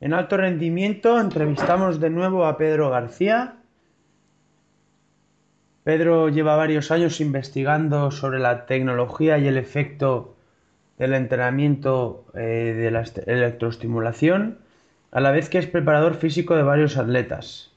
en 0.00 0.14
alto 0.14 0.36
rendimiento 0.36 1.20
entrevistamos 1.20 2.00
de 2.00 2.10
nuevo 2.10 2.46
a 2.46 2.56
Pedro 2.56 2.90
García. 2.90 3.56
Pedro 5.84 6.30
lleva 6.30 6.56
varios 6.56 6.90
años 6.90 7.20
investigando 7.20 8.10
sobre 8.10 8.38
la 8.38 8.64
tecnología 8.66 9.38
y 9.38 9.46
el 9.46 9.58
efecto 9.58 10.34
del 10.98 11.14
entrenamiento 11.14 12.26
eh, 12.34 12.74
de 12.76 12.90
la 12.90 13.04
electroestimulación, 13.26 14.58
a 15.12 15.20
la 15.20 15.32
vez 15.32 15.50
que 15.50 15.58
es 15.58 15.66
preparador 15.66 16.14
físico 16.14 16.56
de 16.56 16.62
varios 16.62 16.96
atletas. 16.96 17.72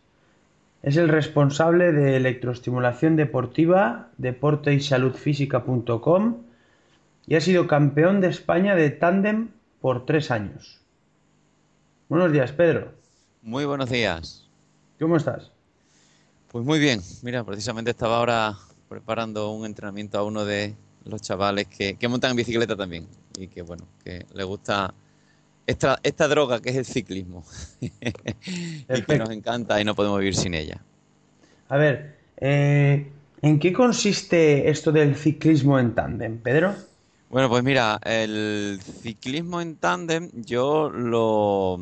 Es 0.81 0.95
el 0.95 1.09
responsable 1.09 1.91
de 1.91 2.15
electroestimulación 2.15 3.17
deportiva, 3.17 4.07
deporteysaludfísica.com 4.17 6.37
y 7.27 7.35
ha 7.35 7.41
sido 7.41 7.67
campeón 7.67 8.21
de 8.21 8.29
España 8.29 8.75
de 8.75 8.91
tándem 8.91 9.49
por 9.81 10.05
tres 10.05 10.31
años. 10.31 10.81
Buenos 12.07 12.31
días, 12.31 12.51
Pedro. 12.51 12.91
Muy 13.41 13.65
buenos 13.65 13.89
días. 13.89 14.47
¿Cómo 14.99 15.15
estás? 15.15 15.51
Pues 16.51 16.65
muy 16.65 16.79
bien. 16.79 17.01
Mira, 17.21 17.43
precisamente 17.43 17.91
estaba 17.91 18.17
ahora 18.17 18.57
preparando 18.89 19.51
un 19.51 19.65
entrenamiento 19.65 20.17
a 20.17 20.23
uno 20.23 20.43
de 20.43 20.76
los 21.05 21.21
chavales 21.21 21.67
que, 21.67 21.95
montan 22.09 22.31
en 22.31 22.37
bicicleta 22.37 22.76
también 22.76 23.07
y 23.37 23.48
que, 23.48 23.62
bueno, 23.62 23.85
que 24.04 24.26
le 24.34 24.43
gusta 24.43 24.93
esta, 25.65 25.99
esta 26.04 26.27
droga 26.27 26.61
que 26.61 26.71
es 26.71 26.76
el 26.76 26.85
ciclismo 26.85 27.45
y 27.79 27.89
que 29.04 29.17
nos 29.17 29.29
encanta 29.29 29.79
y 29.79 29.85
no 29.85 29.95
podemos 29.95 30.20
vivir 30.20 30.35
sin 30.35 30.54
ella. 30.54 30.82
A 31.70 31.77
ver, 31.77 32.17
eh, 32.37 33.11
¿en 33.41 33.59
qué 33.59 33.71
consiste 33.71 34.70
esto 34.70 34.91
del 34.91 35.15
ciclismo 35.15 35.79
en 35.79 35.93
tándem, 35.93 36.39
Pedro? 36.39 36.76
Bueno, 37.30 37.48
pues 37.48 37.63
mira, 37.63 37.99
el 38.05 38.80
ciclismo 38.82 39.62
en 39.62 39.76
tándem 39.76 40.32
yo 40.34 40.90
lo, 40.90 41.77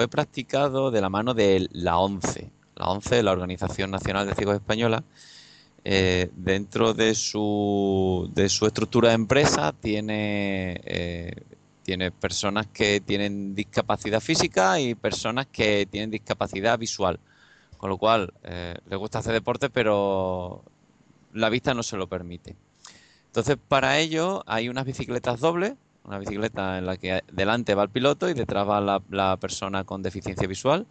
he 0.00 0.08
practicado 0.08 0.90
de 0.90 1.02
la 1.02 1.10
mano 1.10 1.34
de 1.34 1.68
la 1.72 1.98
ONCE. 1.98 2.50
La 2.74 2.86
ONCE, 2.86 3.22
la 3.22 3.32
Organización 3.32 3.90
Nacional 3.90 4.26
de 4.26 4.34
Ciegos 4.34 4.54
Española, 4.56 5.04
eh, 5.84 6.30
dentro 6.34 6.94
de 6.94 7.14
su, 7.14 8.30
de 8.34 8.48
su 8.48 8.66
estructura 8.66 9.10
de 9.10 9.16
empresa 9.16 9.72
tiene, 9.72 10.80
eh, 10.84 11.34
tiene 11.82 12.10
personas 12.10 12.66
que 12.68 13.02
tienen 13.02 13.54
discapacidad 13.54 14.20
física 14.20 14.80
y 14.80 14.94
personas 14.94 15.46
que 15.46 15.86
tienen 15.90 16.10
discapacidad 16.10 16.78
visual. 16.78 17.20
Con 17.76 17.90
lo 17.90 17.98
cual, 17.98 18.32
eh, 18.44 18.76
les 18.88 18.98
gusta 18.98 19.18
hacer 19.18 19.34
deporte, 19.34 19.68
pero 19.68 20.64
la 21.34 21.50
vista 21.50 21.74
no 21.74 21.82
se 21.82 21.98
lo 21.98 22.08
permite. 22.08 22.56
Entonces, 23.34 23.56
para 23.66 23.98
ello 23.98 24.44
hay 24.46 24.68
unas 24.68 24.84
bicicletas 24.84 25.40
dobles, 25.40 25.74
una 26.04 26.20
bicicleta 26.20 26.78
en 26.78 26.86
la 26.86 26.96
que 26.96 27.24
delante 27.32 27.74
va 27.74 27.82
el 27.82 27.88
piloto 27.88 28.30
y 28.30 28.34
detrás 28.34 28.64
va 28.68 29.00
la, 29.10 29.36
persona 29.38 29.82
con 29.82 30.04
deficiencia 30.04 30.46
visual. 30.46 30.86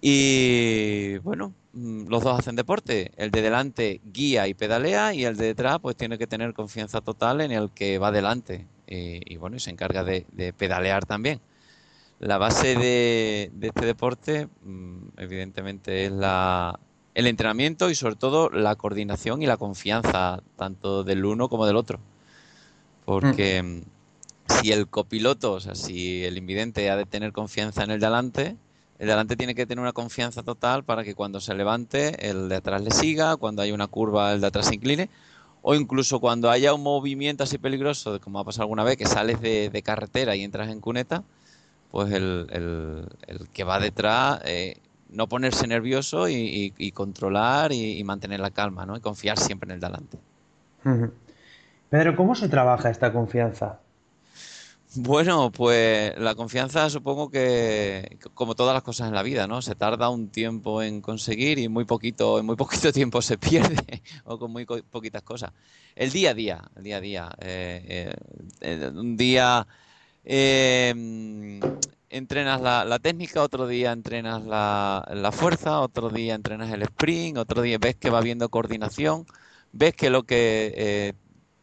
Y 0.00 1.18
bueno, 1.18 1.54
mm, 1.72 2.08
los 2.08 2.24
dos 2.24 2.40
hacen 2.40 2.56
deporte. 2.56 3.12
El 3.16 3.30
de 3.30 3.40
delante 3.40 4.00
guía 4.04 4.48
y 4.48 4.54
pedalea 4.54 5.14
y 5.14 5.24
el 5.26 5.36
de 5.36 5.46
detrás 5.46 5.78
pues 5.78 5.94
tiene 5.96 6.18
que 6.18 6.26
tener 6.26 6.54
confianza 6.54 7.00
total 7.00 7.40
en 7.40 7.52
el 7.52 7.70
que 7.70 7.98
va 7.98 8.10
delante. 8.10 8.66
Y, 8.88 9.36
bueno, 9.36 9.54
y 9.54 9.60
se 9.60 9.70
encarga 9.70 10.02
de, 10.02 10.26
pedalear 10.58 11.04
también. 11.04 11.40
La 12.18 12.36
base 12.36 12.74
de, 12.74 13.52
este 13.62 13.86
deporte, 13.86 14.48
mm, 14.64 15.18
evidentemente, 15.18 16.06
es 16.06 16.10
la, 16.10 16.80
el 17.14 17.26
entrenamiento 17.26 17.90
y 17.90 17.94
sobre 17.94 18.16
todo 18.16 18.50
la 18.50 18.74
coordinación 18.76 19.42
y 19.42 19.46
la 19.46 19.56
confianza 19.56 20.42
tanto 20.56 21.04
del 21.04 21.24
uno 21.24 21.48
como 21.48 21.66
del 21.66 21.76
otro. 21.76 22.00
Porque 23.04 23.62
mm. 23.62 23.80
si 24.60 24.72
el 24.72 24.88
copiloto, 24.88 25.52
o 25.52 25.60
sea, 25.60 25.74
si 25.74 26.24
el 26.24 26.36
invidente 26.36 26.90
ha 26.90 26.96
de 26.96 27.06
tener 27.06 27.32
confianza 27.32 27.84
en 27.84 27.92
el 27.92 28.00
delante, 28.00 28.56
el 28.98 29.08
delante 29.08 29.36
tiene 29.36 29.54
que 29.54 29.66
tener 29.66 29.82
una 29.82 29.92
confianza 29.92 30.42
total 30.42 30.84
para 30.84 31.04
que 31.04 31.14
cuando 31.14 31.40
se 31.40 31.54
levante 31.54 32.28
el 32.28 32.48
de 32.48 32.56
atrás 32.56 32.82
le 32.82 32.90
siga, 32.90 33.36
cuando 33.36 33.62
haya 33.62 33.74
una 33.74 33.86
curva 33.86 34.32
el 34.32 34.40
de 34.40 34.46
atrás 34.48 34.66
se 34.66 34.74
incline, 34.74 35.08
o 35.62 35.74
incluso 35.74 36.20
cuando 36.20 36.50
haya 36.50 36.74
un 36.74 36.82
movimiento 36.82 37.44
así 37.44 37.58
peligroso, 37.58 38.20
como 38.20 38.38
ha 38.38 38.44
pasado 38.44 38.64
alguna 38.64 38.84
vez, 38.84 38.96
que 38.96 39.06
sales 39.06 39.40
de, 39.40 39.82
carretera 39.84 40.36
y 40.36 40.42
entras 40.42 40.68
en 40.68 40.80
cuneta, 40.80 41.24
pues 41.90 42.12
el, 42.12 42.48
el, 42.50 43.48
que 43.52 43.64
va 43.64 43.78
detrás 43.78 44.40
eh, 44.44 44.76
no 45.14 45.28
ponerse 45.28 45.66
nervioso 45.66 46.28
y, 46.28 46.92
controlar 46.92 47.72
y, 47.72 48.02
mantener 48.04 48.40
la 48.40 48.50
calma, 48.50 48.84
¿no? 48.84 48.96
Y 48.96 49.00
confiar 49.00 49.38
siempre 49.38 49.68
en 49.68 49.74
el 49.74 49.80
delante. 49.80 50.18
Pedro, 51.88 52.16
¿cómo 52.16 52.34
se 52.34 52.48
trabaja 52.48 52.90
esta 52.90 53.12
confianza? 53.12 53.78
Bueno, 54.96 55.50
pues 55.50 56.16
la 56.18 56.36
confianza 56.36 56.88
supongo 56.88 57.28
que, 57.28 58.18
como 58.32 58.54
todas 58.54 58.74
las 58.74 58.84
cosas 58.84 59.08
en 59.08 59.14
la 59.14 59.24
vida, 59.24 59.48
¿no? 59.48 59.60
Se 59.60 59.74
tarda 59.74 60.08
un 60.08 60.28
tiempo 60.28 60.82
en 60.82 61.00
conseguir 61.00 61.58
y 61.58 61.68
muy 61.68 61.84
poquito, 61.84 62.38
en 62.38 62.46
muy 62.46 62.54
poquito 62.54 62.92
tiempo 62.92 63.20
se 63.20 63.36
pierde, 63.36 64.02
o 64.24 64.38
con 64.38 64.52
muy 64.52 64.64
poquitas 64.66 65.22
cosas. 65.22 65.50
El 65.96 66.10
día 66.10 66.30
a 66.30 66.34
día, 66.34 66.62
el 66.76 66.84
día 66.84 66.96
a 66.96 67.00
día. 67.00 67.30
Eh, 67.40 68.14
eh, 68.60 68.90
un 68.94 69.16
día 69.16 69.66
eh, 70.24 71.60
entrenas 72.10 72.60
la, 72.60 72.98
técnica, 73.00 73.42
otro 73.42 73.66
día 73.66 73.92
entrenas 73.92 74.44
la, 74.44 75.30
fuerza, 75.32 75.80
otro 75.80 76.10
día 76.10 76.34
entrenas 76.34 76.72
el 76.72 76.82
sprint, 76.82 77.38
otro 77.38 77.62
día 77.62 77.78
ves 77.78 77.96
que 77.96 78.10
va 78.10 78.20
viendo 78.20 78.48
coordinación, 78.48 79.26
ves 79.72 79.94
que 79.94 80.10
lo 80.10 80.22
que 80.22 80.72
eh, 80.76 81.12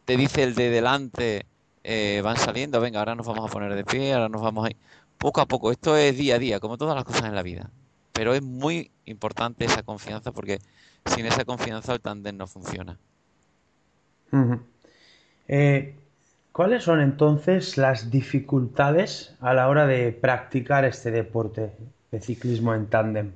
te 0.04 0.16
dice 0.16 0.42
el 0.42 0.54
de 0.54 0.70
delante 0.70 1.46
eh, 1.84 2.20
van 2.22 2.36
saliendo, 2.36 2.80
venga, 2.80 2.98
ahora 3.00 3.14
nos 3.14 3.26
vamos 3.26 3.50
a 3.50 3.52
poner 3.52 3.74
de 3.74 3.84
pie, 3.84 4.12
ahora 4.12 4.28
nos 4.28 4.42
vamos 4.42 4.66
a 4.66 4.70
ir. 4.70 4.76
Poco 5.18 5.40
a 5.40 5.46
poco, 5.46 5.70
esto 5.72 5.96
es 5.96 6.16
día 6.16 6.36
a 6.36 6.38
día, 6.38 6.60
como 6.60 6.76
todas 6.76 6.94
las 6.94 7.04
cosas 7.04 7.24
en 7.24 7.34
la 7.34 7.42
vida. 7.42 7.70
Pero 8.12 8.34
es 8.34 8.42
muy 8.42 8.90
importante 9.06 9.64
esa 9.64 9.82
confianza 9.82 10.32
porque 10.32 10.58
sin 11.06 11.26
esa 11.26 11.44
confianza 11.44 11.94
el 11.94 12.00
tándem 12.00 12.36
no 12.36 12.46
funciona. 12.46 12.98
¿Cuáles 16.52 16.84
son 16.84 17.00
entonces 17.00 17.78
las 17.78 18.10
dificultades 18.10 19.34
a 19.40 19.54
la 19.54 19.70
hora 19.70 19.86
de 19.86 20.12
practicar 20.12 20.84
este 20.84 21.10
deporte 21.10 21.72
de 22.10 22.20
ciclismo 22.20 22.74
en 22.74 22.90
tándem? 22.90 23.32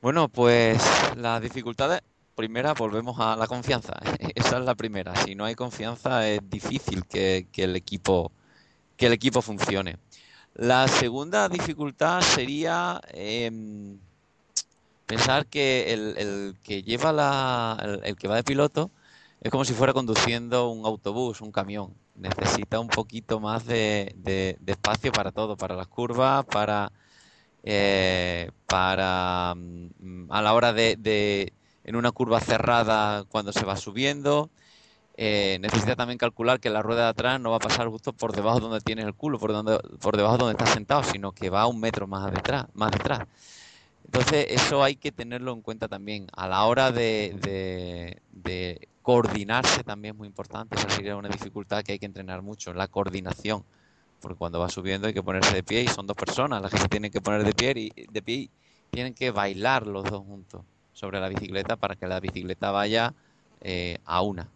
Bueno, 0.00 0.28
pues 0.28 0.82
las 1.16 1.40
dificultades, 1.40 2.00
primera, 2.34 2.74
volvemos 2.74 3.20
a 3.20 3.36
la 3.36 3.46
confianza. 3.46 3.94
Esa 4.34 4.58
es 4.58 4.64
la 4.64 4.74
primera. 4.74 5.14
Si 5.14 5.36
no 5.36 5.44
hay 5.44 5.54
confianza 5.54 6.28
es 6.28 6.40
difícil 6.50 7.06
que, 7.06 7.46
el, 7.58 7.76
equipo, 7.76 8.32
que 8.96 9.06
el 9.06 9.12
equipo 9.12 9.40
funcione. 9.40 9.98
La 10.54 10.88
segunda 10.88 11.48
dificultad 11.48 12.22
sería 12.22 13.00
em, 13.12 13.98
pensar 15.06 15.46
que 15.46 15.92
el, 15.92 16.56
que 16.64 16.82
lleva 16.82 17.12
la, 17.12 18.00
el 18.02 18.16
que 18.16 18.26
va 18.26 18.34
de 18.34 18.42
piloto 18.42 18.90
es 19.40 19.50
como 19.52 19.64
si 19.64 19.74
fuera 19.74 19.92
conduciendo 19.92 20.70
un 20.70 20.84
autobús, 20.84 21.40
un 21.40 21.52
camión 21.52 22.01
necesita 22.14 22.80
un 22.80 22.88
poquito 22.88 23.40
más 23.40 23.66
de, 23.66 24.56
espacio 24.66 25.12
para 25.12 25.32
todo, 25.32 25.56
para 25.56 25.74
las 25.76 25.86
curvas, 25.86 26.44
para, 26.46 26.92
eh, 27.62 28.50
para 28.66 29.54
mm, 29.56 30.30
a 30.30 30.42
la 30.42 30.54
hora 30.54 30.72
de, 30.72 31.52
en 31.84 31.96
una 31.96 32.12
curva 32.12 32.40
cerrada 32.40 33.24
cuando 33.24 33.52
se 33.52 33.64
va 33.64 33.76
subiendo. 33.76 34.50
Eh, 35.16 35.58
necesita 35.60 35.94
también 35.94 36.18
calcular 36.18 36.58
que 36.58 36.70
la 36.70 36.82
rueda 36.82 37.02
de 37.02 37.08
atrás 37.10 37.38
no 37.40 37.50
va 37.50 37.56
a 37.56 37.60
pasar 37.60 37.88
justo 37.88 38.14
por 38.14 38.34
debajo 38.34 38.60
donde 38.60 38.80
tiene 38.80 39.02
el 39.02 39.14
culo, 39.14 39.38
por, 39.38 39.52
donde, 39.52 39.78
por 40.00 40.16
debajo 40.16 40.38
donde 40.38 40.52
está 40.52 40.66
sentado, 40.66 41.04
sino 41.04 41.32
que 41.32 41.50
va 41.50 41.66
un 41.66 41.80
metro 41.80 42.06
más 42.06 42.32
detrás. 42.32 42.66
Más 42.74 42.92
detrás. 42.92 43.26
Entonces, 44.04 44.46
eso 44.50 44.82
hay 44.82 44.96
que 44.96 45.12
tenerlo 45.12 45.52
en 45.52 45.62
cuenta 45.62 45.88
también. 45.88 46.26
A 46.34 46.48
la 46.48 46.64
hora 46.64 46.92
de, 46.92 48.20
de 48.32 48.88
Coordinarse 49.02 49.82
también 49.82 50.14
es 50.14 50.18
muy 50.18 50.28
importante, 50.28 50.76
esa 50.76 50.88
sería 50.88 51.16
una 51.16 51.28
dificultad 51.28 51.82
que 51.82 51.92
hay 51.92 51.98
que 51.98 52.06
entrenar 52.06 52.40
mucho, 52.40 52.72
la 52.72 52.86
coordinación, 52.86 53.64
porque 54.20 54.38
cuando 54.38 54.60
va 54.60 54.68
subiendo 54.68 55.08
hay 55.08 55.12
que 55.12 55.22
ponerse 55.22 55.54
de 55.54 55.62
pie 55.64 55.82
y 55.82 55.88
son 55.88 56.06
dos 56.06 56.16
personas 56.16 56.62
las 56.62 56.70
que 56.70 56.78
se 56.78 56.88
tienen 56.88 57.10
que 57.10 57.20
poner 57.20 57.44
de 57.44 57.52
pie 57.52 57.72
y, 57.76 58.06
de 58.06 58.22
pie 58.22 58.48
tienen 58.90 59.14
que 59.14 59.30
bailar 59.30 59.86
los 59.86 60.04
dos 60.04 60.22
juntos 60.24 60.62
sobre 60.92 61.18
la 61.18 61.28
bicicleta 61.28 61.76
para 61.76 61.96
que 61.96 62.06
la 62.06 62.20
bicicleta 62.20 62.70
vaya 62.70 63.14
eh, 63.60 63.98
a 64.04 64.22
una. 64.22 64.48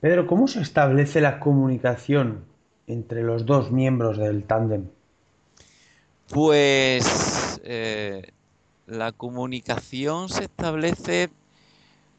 Pedro, 0.00 0.26
¿cómo 0.26 0.46
se 0.46 0.60
establece 0.60 1.20
la 1.20 1.40
comunicación 1.40 2.44
entre 2.86 3.22
los 3.22 3.44
dos 3.44 3.72
miembros 3.72 4.16
del 4.16 4.44
tándem? 4.44 4.86
Pues 6.30 7.60
eh, 7.64 8.30
la 8.86 9.12
comunicación 9.12 10.28
se 10.28 10.44
establece 10.44 11.30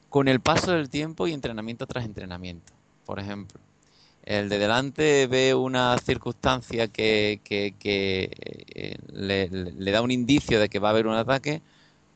con 0.09 0.27
el 0.27 0.39
paso 0.39 0.71
del 0.71 0.89
tiempo 0.89 1.27
y 1.27 1.33
entrenamiento 1.33 1.85
tras 1.87 2.05
entrenamiento. 2.05 2.73
Por 3.05 3.19
ejemplo, 3.19 3.59
el 4.23 4.49
de 4.49 4.59
delante 4.59 5.27
ve 5.27 5.55
una 5.55 5.97
circunstancia 5.97 6.87
que, 6.87 7.41
eh, 7.49 8.95
le, 9.11 9.91
da 9.91 10.01
un 10.01 10.11
indicio 10.11 10.59
de 10.59 10.69
que 10.69 10.79
va 10.79 10.89
a 10.89 10.91
haber 10.91 11.07
un 11.07 11.15
ataque, 11.15 11.61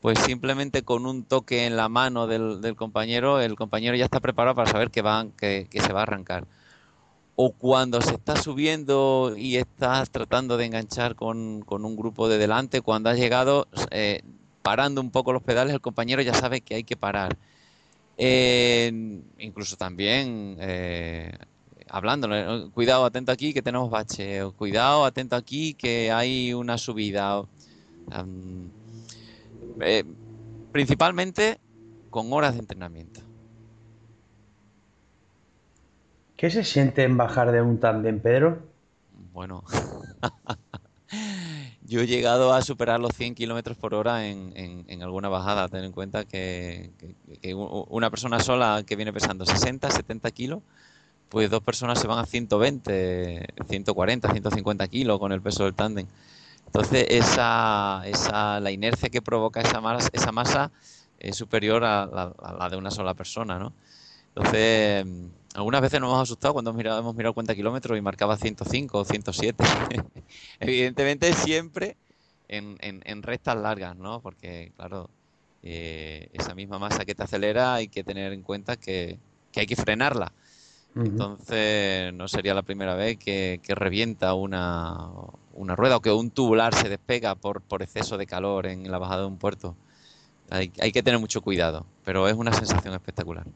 pues 0.00 0.18
simplemente 0.18 0.82
con 0.82 1.06
un 1.06 1.24
toque 1.24 1.66
en 1.66 1.76
la 1.76 1.88
mano 1.88 2.26
del, 2.26 2.76
compañero, 2.76 3.40
el 3.40 3.56
compañero 3.56 3.96
ya 3.96 4.04
está 4.04 4.20
preparado 4.20 4.54
para 4.54 4.70
saber 4.70 4.90
que, 4.90 5.02
va, 5.02 5.26
que, 5.36 5.66
se 5.72 5.92
va 5.92 6.00
a 6.00 6.02
arrancar. 6.04 6.46
O 7.36 7.50
cuando 7.50 8.00
se 8.00 8.14
está 8.14 8.36
subiendo 8.36 9.34
y 9.36 9.56
estás 9.56 10.10
tratando 10.10 10.56
de 10.56 10.66
enganchar 10.66 11.16
con, 11.16 11.64
un 11.66 11.96
grupo 11.96 12.28
de 12.28 12.38
delante, 12.38 12.80
cuando 12.80 13.10
has 13.10 13.18
llegado 13.18 13.66
eh, 13.90 14.22
parando 14.62 15.00
un 15.00 15.10
poco 15.10 15.32
los 15.32 15.42
pedales, 15.42 15.74
el 15.74 15.80
compañero 15.80 16.22
ya 16.22 16.34
sabe 16.34 16.60
que 16.60 16.76
hay 16.76 16.84
que 16.84 16.96
parar. 16.96 17.36
Incluso 18.18 19.76
también 19.76 20.56
eh, 20.60 21.32
hablando, 21.88 22.28
cuidado, 22.72 23.04
atento 23.04 23.32
aquí 23.32 23.52
que 23.52 23.62
tenemos 23.62 23.90
bache, 23.90 24.40
cuidado, 24.56 25.04
atento 25.04 25.36
aquí 25.36 25.74
que 25.74 26.10
hay 26.12 26.52
una 26.52 26.78
subida. 26.78 27.42
Eh, 29.80 30.04
principalmente 30.70 31.58
con 32.10 32.32
horas 32.32 32.54
de 32.54 32.60
entrenamiento. 32.60 33.20
¿Qué 36.36 36.50
se 36.50 36.64
siente 36.64 37.04
en 37.04 37.16
bajar 37.16 37.52
de 37.52 37.62
un 37.62 37.78
tándem, 37.78 38.20
Pedro? 38.20 38.62
Bueno, 39.32 39.64
yo 41.94 42.00
he 42.00 42.06
llegado 42.08 42.52
a 42.52 42.60
superar 42.60 42.98
los 42.98 43.12
100 43.14 43.36
kilómetros 43.36 43.76
por 43.76 43.94
hora 43.94 44.26
en, 44.26 45.02
alguna 45.02 45.28
bajada. 45.28 45.68
Ten 45.68 45.84
en 45.84 45.92
cuenta 45.92 46.24
que, 46.24 46.90
que, 47.40 47.54
una 47.54 48.10
persona 48.10 48.40
sola 48.40 48.82
que 48.84 48.96
viene 48.96 49.12
pesando 49.12 49.46
60, 49.46 49.88
70 49.90 50.30
kilos 50.32 50.60
pues 51.28 51.50
dos 51.50 51.62
personas 51.62 52.00
se 52.00 52.06
van 52.06 52.18
a 52.18 52.26
120, 52.26 53.46
140, 53.68 54.30
150 54.30 54.88
kilos 54.88 55.18
con 55.18 55.32
el 55.32 55.42
peso 55.42 55.64
del 55.64 55.74
tándem. 55.74 56.06
Entonces, 56.66 57.06
esa, 57.08 58.02
esa, 58.06 58.60
la 58.60 58.70
inercia 58.70 59.08
que 59.08 59.22
provoca 59.22 59.60
esa 59.60 59.80
masa, 59.80 60.10
esa 60.12 60.32
masa 60.32 60.70
es 61.18 61.36
superior 61.36 61.84
a 61.84 62.06
la, 62.06 62.68
de 62.70 62.76
una 62.76 62.90
sola 62.90 63.14
persona, 63.14 63.58
¿no? 63.58 63.72
Entonces, 64.34 65.06
algunas 65.54 65.80
veces 65.80 66.00
nos 66.00 66.08
hemos 66.08 66.22
asustado 66.22 66.54
cuando 66.54 66.70
hemos 66.70 66.78
mirado, 66.78 67.00
hemos 67.00 67.14
mirado 67.14 67.34
cuenta 67.34 67.54
kilómetros 67.54 67.96
y 67.96 68.00
marcaba 68.00 68.36
105 68.36 68.98
o 68.98 69.04
107. 69.04 69.64
Evidentemente, 70.60 71.32
siempre 71.32 71.96
en, 72.48 72.76
en, 72.80 73.22
rectas 73.22 73.56
largas, 73.56 73.96
¿no? 73.96 74.20
Porque, 74.20 74.72
claro, 74.76 75.08
eh, 75.62 76.28
esa 76.32 76.54
misma 76.54 76.78
masa 76.78 77.04
que 77.04 77.14
te 77.14 77.22
acelera 77.22 77.74
hay 77.74 77.88
que 77.88 78.04
tener 78.04 78.32
en 78.32 78.42
cuenta 78.42 78.76
que, 78.76 79.18
que 79.52 79.60
hay 79.60 79.66
que 79.66 79.76
frenarla 79.76 80.32
entonces 80.96 82.14
no 82.14 82.28
sería 82.28 82.54
la 82.54 82.62
primera 82.62 82.94
vez 82.94 83.18
que, 83.18 83.60
revienta 83.68 84.34
una, 84.34 85.10
rueda 85.54 85.96
o 85.96 86.00
que 86.00 86.12
un 86.12 86.30
tubular 86.30 86.74
se 86.74 86.88
despega 86.88 87.34
por, 87.34 87.62
por 87.62 87.82
exceso 87.82 88.16
de 88.16 88.26
calor 88.26 88.66
en 88.66 88.90
la 88.90 88.98
bajada 88.98 89.22
de 89.22 89.26
un 89.26 89.38
puerto. 89.38 89.76
Hay, 90.50 90.68
que 90.68 91.02
tener 91.02 91.18
mucho 91.18 91.40
cuidado, 91.40 91.86
pero 92.04 92.28
es 92.28 92.34
una 92.34 92.52
sensación 92.52 92.94
espectacular. 92.94 93.46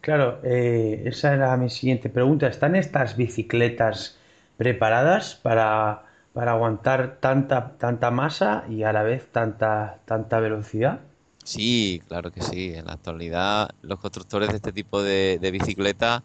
Claro, 0.00 0.40
eh, 0.44 1.02
esa 1.06 1.34
era 1.34 1.56
mi 1.56 1.68
siguiente 1.70 2.08
pregunta. 2.08 2.48
¿Están 2.48 2.74
estas 2.76 3.16
bicicletas 3.16 4.18
preparadas 4.56 5.34
para, 5.36 6.04
para 6.32 6.52
aguantar 6.52 7.18
tanta, 7.20 7.76
tanta 7.78 8.10
masa 8.10 8.64
y 8.68 8.82
a 8.84 8.92
la 8.92 9.02
vez 9.02 9.30
tanta, 9.32 10.00
tanta 10.06 10.40
velocidad? 10.40 11.00
Sí, 11.44 12.00
claro 12.06 12.30
que 12.32 12.42
sí. 12.42 12.72
En 12.74 12.86
la 12.86 12.92
actualidad 12.94 13.70
los 13.82 13.98
constructores 13.98 14.50
de 14.50 14.56
este 14.56 14.72
tipo 14.72 15.02
de, 15.02 15.38
de 15.40 15.50
bicicletas 15.50 16.22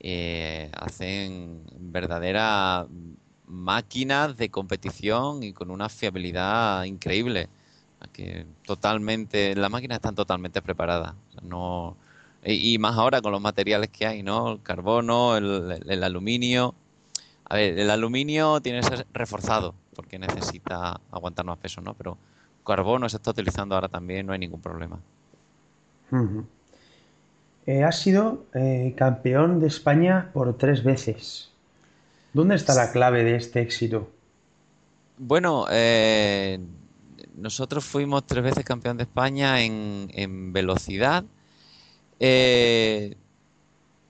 eh, 0.00 0.70
hacen 0.74 1.64
verdaderas 1.78 2.86
máquinas 3.46 4.36
de 4.36 4.50
competición 4.50 5.42
y 5.42 5.52
con 5.52 5.70
una 5.70 5.88
fiabilidad 5.88 6.84
increíble. 6.84 7.50
Que 8.12 8.46
totalmente, 8.64 9.54
las 9.56 9.70
máquinas 9.70 9.96
están 9.96 10.14
totalmente 10.14 10.62
preparadas. 10.62 11.14
no, 11.42 11.96
y, 12.44 12.78
más 12.78 12.96
ahora 12.96 13.20
con 13.20 13.32
los 13.32 13.40
materiales 13.40 13.90
que 13.90 14.06
hay, 14.06 14.22
¿no? 14.22 14.52
El 14.52 14.62
carbono, 14.62 15.36
el, 15.36 15.82
el 15.86 16.04
aluminio. 16.04 16.74
A 17.44 17.56
ver, 17.56 17.78
el 17.78 17.90
aluminio 17.90 18.60
tiene 18.60 18.80
que 18.80 18.86
ser 18.88 19.06
reforzado 19.12 19.74
porque 19.94 20.18
necesita 20.18 21.00
aguantar 21.10 21.44
más 21.44 21.58
peso, 21.58 21.80
¿no? 21.80 21.94
Pero 21.94 22.18
carbono 22.68 23.08
se 23.08 23.16
está 23.16 23.30
utilizando 23.30 23.74
ahora 23.74 23.88
también, 23.88 24.26
no 24.26 24.32
hay 24.32 24.38
ningún 24.38 24.60
problema. 24.60 25.00
Eh, 27.66 27.82
has 27.82 28.00
sido 28.00 28.44
eh, 28.54 28.94
campeón 28.96 29.58
de 29.60 29.66
España 29.66 30.30
por 30.32 30.56
tres 30.56 30.84
veces. 30.84 31.50
¿Dónde 32.32 32.54
está 32.54 32.74
la 32.74 32.92
clave 32.92 33.24
de 33.24 33.36
este 33.36 33.60
éxito? 33.60 34.10
Bueno, 35.16 35.66
eh, 35.70 36.60
nosotros 37.36 37.84
fuimos 37.84 38.24
tres 38.26 38.44
veces 38.44 38.64
campeón 38.64 38.98
de 38.98 39.04
España 39.04 39.62
en, 39.62 40.10
en 40.12 40.52
velocidad. 40.52 41.24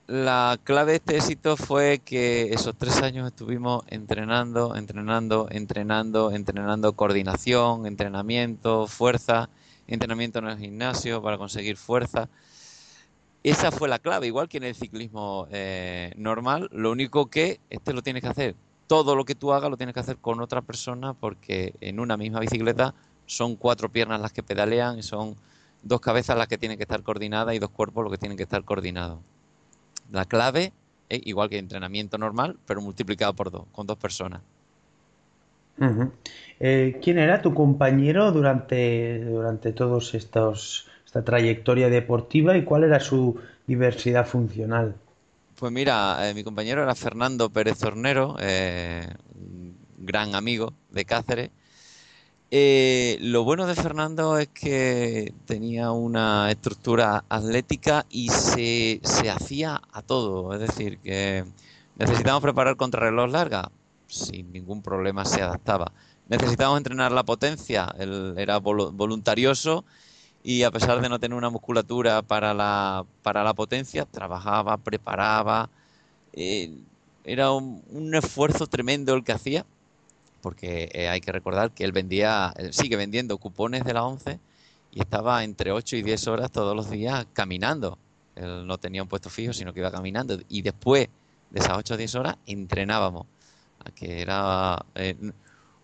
La 0.09 0.57
clave 0.63 0.93
de 0.93 0.97
este 0.97 1.17
éxito 1.17 1.55
fue 1.55 1.99
que 1.99 2.51
esos 2.51 2.75
tres 2.75 2.99
años 3.03 3.27
estuvimos 3.27 3.83
entrenando, 3.89 4.75
entrenando, 4.75 5.47
entrenando, 5.51 6.31
entrenando 6.31 6.93
coordinación, 6.93 7.85
entrenamiento, 7.85 8.87
fuerza, 8.87 9.49
entrenamiento 9.85 10.39
en 10.39 10.47
el 10.47 10.57
gimnasio 10.57 11.21
para 11.21 11.37
conseguir 11.37 11.77
fuerza. 11.77 12.27
Esa 13.43 13.69
fue 13.71 13.87
la 13.87 13.99
clave, 13.99 14.25
igual 14.25 14.49
que 14.49 14.57
en 14.57 14.63
el 14.63 14.73
ciclismo 14.73 15.47
eh, 15.51 16.11
normal, 16.17 16.69
lo 16.71 16.91
único 16.91 17.27
que 17.27 17.59
este 17.69 17.93
lo 17.93 18.01
tienes 18.01 18.23
que 18.23 18.29
hacer, 18.29 18.55
todo 18.87 19.15
lo 19.15 19.25
que 19.25 19.35
tú 19.35 19.53
hagas 19.53 19.69
lo 19.69 19.77
tienes 19.77 19.93
que 19.93 19.99
hacer 19.99 20.17
con 20.17 20.41
otra 20.41 20.63
persona 20.63 21.13
porque 21.13 21.75
en 21.81 21.99
una 21.99 22.17
misma 22.17 22.39
bicicleta 22.39 22.95
son 23.27 23.55
cuatro 23.55 23.89
piernas 23.89 24.19
las 24.19 24.33
que 24.33 24.41
pedalean 24.41 24.97
y 24.97 25.03
son 25.03 25.35
dos 25.81 26.01
cabezas 26.01 26.37
las 26.37 26.47
que 26.47 26.57
tienen 26.57 26.77
que 26.77 26.83
estar 26.83 27.01
coordinadas 27.03 27.55
y 27.55 27.59
dos 27.59 27.69
cuerpos 27.69 28.03
los 28.03 28.11
que 28.11 28.17
tienen 28.17 28.37
que 28.37 28.43
estar 28.43 28.63
coordinados. 28.63 29.19
La 30.11 30.25
clave 30.25 30.73
es 31.07 31.21
igual 31.25 31.49
que 31.49 31.57
entrenamiento 31.57 32.17
normal, 32.17 32.57
pero 32.65 32.81
multiplicado 32.81 33.33
por 33.33 33.51
dos, 33.51 33.65
con 33.71 33.87
dos 33.87 33.97
personas. 33.97 34.41
Eh, 36.59 36.99
¿Quién 37.01 37.19
era 37.19 37.41
tu 37.41 37.53
compañero 37.53 38.31
durante, 38.31 39.23
durante 39.23 39.71
todos 39.71 40.13
estos 40.13 40.89
esta 41.09 41.23
trayectoria 41.23 41.89
deportiva 41.89 42.55
y 42.55 42.63
cuál 42.63 42.83
era 42.83 42.99
su 42.99 43.39
diversidad 43.65 44.27
funcional? 44.27 44.93
Pues 45.55 45.71
mira, 45.71 46.29
eh, 46.29 46.35
mi 46.35 46.43
compañero 46.43 46.83
era 46.83 46.93
Fernando 46.93 47.49
Pérez 47.49 47.83
Hornero, 47.83 48.35
eh, 48.39 49.07
gran 49.97 50.35
amigo 50.35 50.71
de 50.91 51.05
Cáceres, 51.05 51.49
eh, 52.51 53.17
lo 53.21 53.43
bueno 53.43 53.67
de 53.67 53.75
Fernando 53.75 54.39
es 54.39 54.47
que 54.47 55.33
tenía 55.45 55.91
una 55.91 56.49
estructura 56.49 57.23
atlética 57.29 58.07
y 58.09 58.29
se, 58.29 58.99
se 59.03 59.29
hacía 59.29 59.81
a 59.91 60.01
todo. 60.01 60.53
Es 60.53 60.59
decir, 60.59 60.97
que 60.99 61.45
necesitábamos 61.95 62.41
preparar 62.41 62.75
contrarreloj 62.75 63.29
larga, 63.29 63.71
sin 64.07 64.51
ningún 64.51 64.81
problema 64.81 65.25
se 65.25 65.43
adaptaba. 65.43 65.91
Necesitábamos 66.27 66.79
entrenar 66.79 67.11
la 67.11 67.23
potencia, 67.23 67.93
él 67.99 68.33
era 68.37 68.57
voluntarioso 68.57 69.85
y 70.43 70.63
a 70.63 70.71
pesar 70.71 71.01
de 71.01 71.09
no 71.09 71.19
tener 71.19 71.37
una 71.37 71.49
musculatura 71.51 72.21
para 72.23 72.53
la, 72.55 73.05
para 73.21 73.43
la 73.43 73.53
potencia, 73.53 74.05
trabajaba, 74.05 74.77
preparaba. 74.77 75.69
Eh, 76.33 76.71
era 77.25 77.51
un 77.51 78.15
esfuerzo 78.15 78.65
tremendo 78.65 79.13
el 79.13 79.23
que 79.23 79.33
hacía 79.33 79.65
porque 80.41 80.89
eh, 80.93 81.09
hay 81.09 81.21
que 81.21 81.31
recordar 81.31 81.71
que 81.71 81.83
él 81.83 81.91
vendía, 81.91 82.53
sigue 82.71 82.95
vendiendo 82.95 83.37
cupones 83.37 83.83
de 83.83 83.93
la 83.93 84.03
11 84.03 84.39
y 84.91 84.99
estaba 84.99 85.43
entre 85.43 85.71
8 85.71 85.97
y 85.97 86.01
10 86.01 86.27
horas 86.27 86.51
todos 86.51 86.75
los 86.75 86.89
días 86.89 87.25
caminando. 87.33 87.97
Él 88.35 88.65
no 88.65 88.77
tenía 88.77 89.03
un 89.03 89.09
puesto 89.09 89.29
fijo, 89.29 89.53
sino 89.53 89.73
que 89.73 89.81
iba 89.81 89.91
caminando. 89.91 90.37
Y 90.47 90.61
después 90.61 91.07
de 91.49 91.59
esas 91.59 91.77
8 91.77 91.93
o 91.93 91.97
10 91.97 92.15
horas 92.15 92.37
entrenábamos, 92.45 93.25
que 93.95 94.21
era 94.21 94.85
eh, 94.95 95.15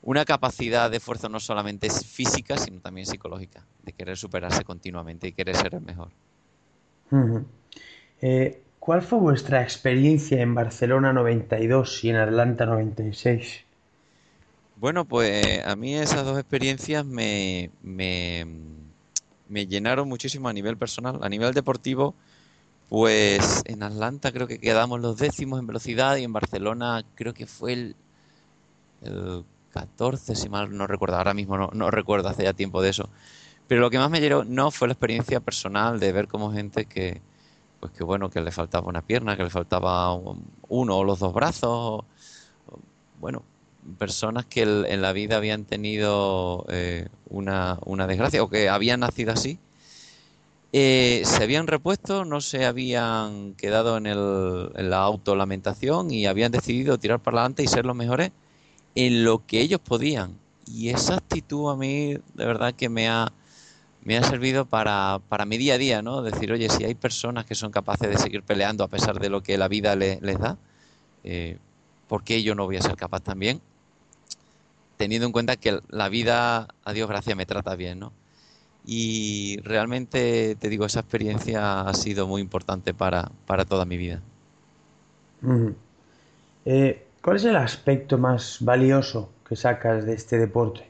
una 0.02 0.26
capacidad 0.26 0.90
de 0.90 0.98
esfuerzo 0.98 1.30
no 1.30 1.40
solamente 1.40 1.90
física, 1.90 2.58
sino 2.58 2.80
también 2.80 3.08
psicológica, 3.08 3.66
de 3.84 3.92
querer 3.94 4.18
superarse 4.18 4.64
continuamente 4.64 5.28
y 5.28 5.32
querer 5.34 5.56
ser 5.56 5.76
el 5.76 5.82
mejor. 5.82 6.10
Eh, 8.22 8.62
¿Cuál 8.80 9.02
fue 9.02 9.20
vuestra 9.20 9.62
experiencia 9.64 10.42
en 10.42 10.54
Barcelona 10.54 11.12
92 11.12 12.04
y 12.04 12.10
en 12.10 12.18
Atlanta 12.18 12.66
96? 12.66 13.66
Bueno, 14.78 15.06
pues 15.06 15.66
a 15.66 15.76
mí 15.76 15.96
esas 15.96 16.26
dos 16.26 16.38
experiencias 16.38 17.06
me, 17.06 17.72
llenaron 19.50 20.10
muchísimo 20.10 20.50
a 20.50 20.54
nivel 20.54 20.78
personal. 20.78 21.20
A 21.22 21.30
nivel 21.30 21.54
deportivo, 21.54 22.14
Pues 22.90 23.64
en 23.66 23.84
Atlanta 23.84 24.32
creo 24.32 24.48
que 24.48 24.60
quedamos 24.60 25.02
los 25.02 25.18
décimos 25.18 25.60
en 25.60 25.68
velocidad 25.68 26.18
y 26.18 26.24
en 26.24 26.34
Barcelona 26.34 27.04
creo 27.16 27.34
que 27.34 27.48
fue 27.48 27.74
el, 27.74 27.96
14, 29.74 30.36
si 30.36 30.50
mal 30.50 30.76
no 30.76 30.88
recuerdo. 30.88 31.18
Ahora 31.18 31.34
mismo 31.34 31.58
no, 31.58 31.70
no, 31.74 31.92
recuerdo, 31.92 32.30
hace 32.30 32.44
ya 32.44 32.54
tiempo 32.54 32.82
de 32.82 32.90
eso. 32.90 33.10
Pero 33.68 33.82
lo 33.82 33.90
que 33.90 34.00
más 34.00 34.10
me 34.12 34.22
llegó 34.22 34.46
no 34.46 34.72
fue 34.72 34.88
la 34.88 34.94
experiencia 34.94 35.40
personal 35.42 36.00
de 36.00 36.12
ver 36.12 36.28
como 36.28 36.52
gente 36.54 36.86
que, 36.86 37.22
pues 37.80 37.92
que 37.94 38.04
bueno, 38.04 38.30
que 38.30 38.42
le 38.42 38.52
faltaba 38.52 38.88
una 38.88 39.02
pierna, 39.02 39.38
que 39.38 39.44
le 39.44 39.50
faltaba 39.50 40.14
uno 40.14 40.98
o 40.98 41.04
los 41.04 41.20
dos 41.20 41.34
brazos. 41.34 42.06
bueno, 43.20 43.44
personas 43.98 44.46
que 44.46 44.64
en 44.64 45.02
la 45.02 45.14
vida 45.14 45.38
habían 45.38 45.66
tenido 45.66 46.66
eh, 46.70 47.08
una, 47.30 47.80
una 47.86 48.08
desgracia 48.08 48.44
o 48.44 48.50
que 48.50 48.70
habían 48.70 49.02
nacido 49.02 49.34
así 49.34 49.60
eh, 50.78 51.22
se 51.24 51.42
habían 51.42 51.68
repuesto, 51.68 52.26
no 52.26 52.42
se 52.42 52.66
habían 52.66 53.54
quedado 53.54 53.96
en, 53.96 54.08
el, 54.08 54.72
en 54.76 54.90
la 54.90 54.98
autolamentación 55.04 56.12
y 56.12 56.26
habían 56.26 56.52
decidido 56.52 56.98
tirar 56.98 57.22
para 57.22 57.38
adelante 57.38 57.64
y 57.64 57.68
ser 57.68 57.86
los 57.86 57.96
mejores 57.96 58.32
en 58.94 59.24
lo 59.24 59.46
que 59.46 59.62
ellos 59.62 59.80
podían. 59.80 60.38
Y 60.68 60.90
esa 60.90 61.16
actitud 61.16 61.72
a 61.72 61.78
mí 61.78 62.16
de 62.16 62.46
verdad 62.46 62.74
que 62.74 62.90
me 62.90 63.08
ha, 63.08 63.32
me 64.04 64.18
ha 64.18 64.24
servido 64.24 64.66
para, 64.66 65.22
para 65.30 65.46
mi 65.46 65.58
día 65.58 65.76
a 65.76 65.78
día, 65.78 66.02
¿no? 66.02 66.22
Decir, 66.22 66.52
oye, 66.52 66.68
si 66.70 66.84
hay 66.84 66.96
personas 66.96 67.46
que 67.46 67.56
son 67.56 67.72
capaces 67.72 68.10
de 68.10 68.18
seguir 68.18 68.44
peleando 68.44 68.84
a 68.84 68.90
pesar 68.90 69.18
de 69.22 69.30
lo 69.30 69.42
que 69.42 69.58
la 69.58 69.70
vida 69.70 69.96
les, 69.96 70.20
da, 70.40 70.58
eh, 71.24 71.58
¿por 72.10 72.26
qué 72.26 72.44
yo 72.44 72.54
no 72.54 72.66
voy 72.66 72.76
a 72.76 72.82
ser 72.82 72.98
capaz 72.98 73.22
también? 73.22 73.62
Teniendo 74.98 75.26
en 75.26 75.32
cuenta 75.32 75.58
que 75.58 75.80
la 75.90 76.10
vida, 76.10 76.68
a 76.84 76.94
Dios 76.94 77.10
gracias, 77.10 77.36
me 77.36 77.46
trata 77.46 77.76
bien, 77.76 78.00
¿no? 78.00 78.14
y 78.86 79.58
realmente 79.64 80.56
te 80.56 80.70
digo, 80.70 80.86
esa 80.86 81.00
experiencia 81.00 81.82
ha 81.82 81.94
sido 81.94 82.28
muy 82.28 82.42
importante 82.42 82.94
para, 82.94 83.32
toda 83.68 83.86
mi 83.86 83.98
vida. 83.98 84.22
Eh, 86.66 87.08
¿Cuál 87.22 87.38
es 87.38 87.46
el 87.46 87.56
aspecto 87.56 88.18
más 88.18 88.58
valioso 88.62 89.30
que 89.48 89.56
sacas 89.56 90.06
de 90.06 90.14
este 90.14 90.38
deporte? 90.38 90.88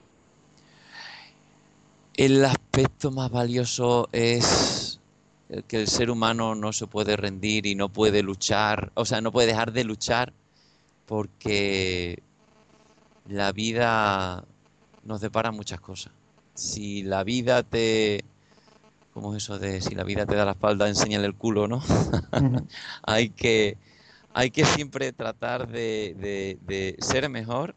El 2.15 2.43
aspecto 2.43 3.11
más 3.11 3.29
valioso 3.31 4.09
es 4.11 4.99
que 5.67 5.81
el 5.81 5.87
ser 5.87 6.09
humano 6.09 6.55
no 6.55 6.73
se 6.73 6.87
puede 6.87 7.15
rendir 7.15 7.65
y 7.65 7.75
no 7.75 7.89
puede 7.89 8.23
luchar, 8.23 8.91
o 8.95 9.05
sea, 9.05 9.21
no 9.21 9.31
puede 9.31 9.47
dejar 9.47 9.71
de 9.71 9.83
luchar 9.83 10.33
porque 11.05 12.23
la 13.27 13.51
vida 13.51 14.45
nos 15.03 15.21
depara 15.21 15.51
muchas 15.51 15.79
cosas 15.79 16.11
si 16.55 17.03
la 17.03 17.23
vida 17.23 17.61
te... 17.61 18.25
¿Cómo 19.13 19.33
es 19.33 19.43
eso 19.43 19.59
de 19.59 19.79
si 19.79 19.95
la 19.95 20.03
vida 20.03 20.25
te 20.25 20.35
da 20.35 20.43
la 20.43 20.51
espalda, 20.51 20.89
enséñale 20.89 21.25
el 21.25 21.35
culo, 21.35 21.69
¿no? 21.69 21.81
hay, 23.03 23.29
que, 23.29 23.77
hay 24.33 24.51
que 24.51 24.65
siempre 24.65 25.13
tratar 25.13 25.69
de, 25.69 26.57
de, 26.61 26.97
ser 26.99 27.29
mejor, 27.29 27.75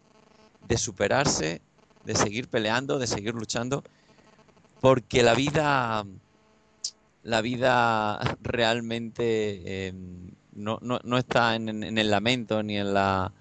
de 0.67 0.77
superarse, 0.77 1.61
de 2.05 2.17
seguir 2.17 2.49
peleando, 2.49 2.99
de 2.99 3.07
seguir 3.07 3.35
luchando, 3.35 3.85
porque 4.81 5.23
la 5.23 5.35
vida, 5.35 6.05
la 7.23 7.41
vida 7.41 8.19
realmente 8.43 9.87
em, 9.87 10.33
no, 10.55 10.81
no, 10.83 10.99
no, 11.05 11.19
está 11.19 11.55
en, 11.55 11.69
en, 11.69 11.99
el 11.99 12.11
lamento 12.11 12.65
ni 12.65 12.79
en 12.79 12.95
la 12.95 13.33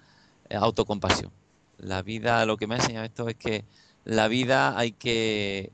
autocompasión. 0.52 1.32
La 1.78 2.02
vida, 2.02 2.44
lo 2.44 2.56
que 2.56 2.66
me 2.66 2.74
ha 2.74 2.78
enseñado 2.78 3.04
esto 3.04 3.28
es 3.28 3.36
que 3.36 3.64
la 4.04 4.28
vida 4.28 4.78
hay 4.78 4.92
que 4.92 5.70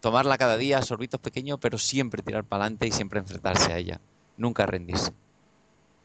tomarla 0.00 0.38
cada 0.38 0.56
día, 0.56 0.82
sorbitos 0.82 1.20
pequeños, 1.20 1.58
pero 1.60 1.78
siempre 1.78 2.22
tirar 2.22 2.44
para 2.44 2.64
adelante 2.64 2.86
y 2.86 2.92
siempre 2.92 3.18
enfrentarse 3.18 3.72
a 3.72 3.78
ella, 3.78 4.00
nunca 4.36 4.66
rendirse. 4.66 5.12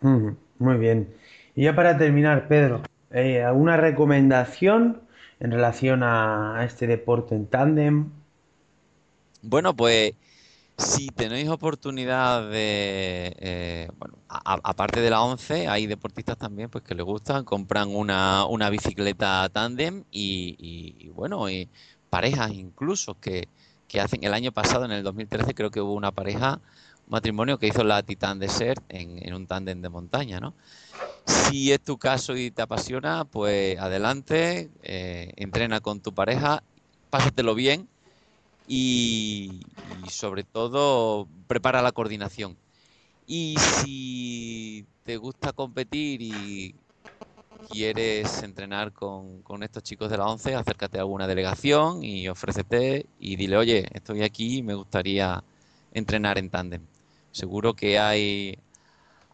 muy 0.02 0.78
bien. 0.78 1.14
Y 1.56 1.64
ya 1.64 1.76
para 1.76 1.98
terminar, 1.98 2.48
Pedro, 2.48 2.82
eh, 3.12 3.44
¿alguna 3.44 3.78
recomendación 3.78 5.02
en 5.40 5.52
relación 5.52 6.02
a, 6.04 6.64
este 6.64 6.88
deporte 6.88 7.36
en 7.36 7.48
tándem? 7.48 8.10
Bueno, 9.42 9.76
pues 9.76 10.14
si 10.82 11.08
tenéis 11.10 11.50
oportunidad 11.50 12.50
de, 12.50 13.36
eh, 13.40 13.90
bueno, 13.98 14.16
aparte 14.28 15.00
de 15.02 15.10
la 15.10 15.22
11, 15.22 15.68
hay 15.68 15.86
deportistas 15.88 16.38
también 16.38 16.70
pues 16.70 16.84
que 16.84 16.96
les 16.96 17.06
gustan, 17.06 17.46
compran 17.46 17.90
una, 17.94 18.46
una 18.46 18.70
bicicleta 18.70 19.48
tándem 19.50 20.04
y, 20.12 21.10
bueno, 21.10 21.50
y 21.50 21.70
parejas 22.10 22.52
incluso 22.52 23.18
que, 23.20 23.48
hacen, 24.00 24.24
el 24.24 24.34
año 24.34 24.52
pasado, 24.52 24.86
en 24.86 24.92
el 24.92 25.04
2013, 25.04 25.54
creo 25.54 25.70
que 25.70 25.82
hubo 25.82 25.94
una 25.94 26.12
pareja, 26.12 26.60
un 27.06 27.12
matrimonio 27.12 27.60
que 27.60 27.68
hizo 27.68 27.84
la 27.84 28.04
Titan 28.04 28.40
Desert 28.40 28.84
en, 28.90 29.26
en 29.26 29.34
un 29.34 29.48
tándem 29.48 29.82
de 29.82 29.90
montaña, 29.90 30.40
¿no? 30.40 30.54
Si 31.26 31.72
es 31.72 31.82
tu 31.82 31.98
caso 31.98 32.36
y 32.36 32.52
te 32.52 32.62
apasiona, 32.62 33.26
pues 33.26 33.78
adelante, 33.80 34.72
eh, 34.84 35.32
entrena 35.36 35.80
con 35.80 36.00
tu 36.02 36.14
pareja, 36.14 36.64
pásatelo 37.10 37.54
bien 37.54 37.88
y, 38.74 39.60
sobre 40.10 40.46
todo 40.46 41.28
prepara 41.48 41.82
la 41.82 41.92
coordinación. 41.92 42.58
Y 43.28 43.56
si 43.58 44.86
te 45.04 45.18
gusta 45.18 45.52
competir 45.52 46.22
y 46.22 46.76
quieres 47.70 48.44
entrenar 48.44 48.94
con, 48.94 49.44
estos 49.62 49.84
chicos 49.84 50.10
de 50.10 50.18
la 50.18 50.26
11, 50.26 50.56
acércate 50.56 50.98
a 50.98 51.02
alguna 51.02 51.28
delegación 51.28 52.04
y 52.04 52.30
ofrécete 52.30 53.08
y 53.20 53.36
dile, 53.36 53.58
oye, 53.58 53.88
estoy 53.94 54.24
aquí 54.24 54.60
y 54.60 54.64
me 54.64 54.74
gustaría 54.74 55.44
entrenar 55.94 56.38
en 56.38 56.50
tándem. 56.50 56.82
Seguro 57.32 57.74
que 57.74 58.00
hay 58.00 58.58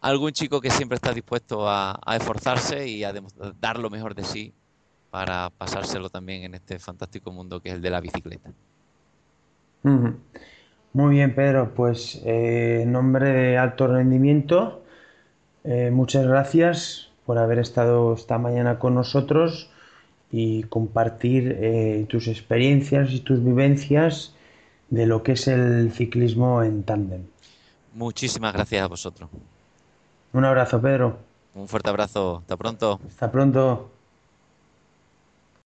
algún 0.00 0.32
chico 0.32 0.60
que 0.60 0.70
siempre 0.70 0.96
está 0.96 1.12
dispuesto 1.12 1.68
a 1.68 2.16
esforzarse 2.16 2.88
y 2.88 3.04
a 3.04 3.14
dar 3.60 3.78
lo 3.78 3.88
mejor 3.88 4.16
de 4.16 4.24
sí 4.24 4.52
para 5.10 5.50
pasárselo 5.50 6.10
también 6.10 6.42
en 6.42 6.54
este 6.54 6.80
fantástico 6.80 7.30
mundo 7.30 7.60
que 7.60 7.68
es 7.68 7.76
el 7.76 7.82
de 7.82 7.90
la 7.90 8.00
bicicleta. 8.00 8.52
Muy 9.82 11.14
bien, 11.14 11.34
Pedro. 11.34 11.74
Pues 11.74 12.20
eh, 12.24 12.80
en 12.82 12.92
nombre 12.92 13.30
de 13.30 13.58
Alto 13.58 13.86
Rendimiento, 13.86 14.82
eh, 15.64 15.90
muchas 15.90 16.26
gracias 16.26 17.10
por 17.26 17.38
haber 17.38 17.58
estado 17.58 18.14
esta 18.14 18.38
mañana 18.38 18.78
con 18.78 18.94
nosotros 18.94 19.70
y 20.30 20.64
compartir 20.64 21.56
eh, 21.60 22.06
tus 22.08 22.28
experiencias 22.28 23.12
y 23.12 23.20
tus 23.20 23.44
vivencias 23.44 24.34
de 24.90 25.06
lo 25.06 25.22
que 25.22 25.32
es 25.32 25.48
el 25.48 25.92
ciclismo 25.92 26.62
en 26.62 26.82
tándem. 26.82 27.26
Muchísimas 27.94 28.52
gracias 28.52 28.82
a 28.82 28.88
vosotros. 28.88 29.28
Un 30.32 30.44
abrazo, 30.44 30.80
Pedro. 30.80 31.18
Un 31.54 31.68
fuerte 31.68 31.90
abrazo. 31.90 32.38
Hasta 32.38 32.56
pronto. 32.56 33.00
Hasta 33.06 33.30
pronto. 33.30 33.90